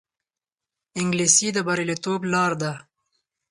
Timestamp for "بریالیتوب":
1.67-2.21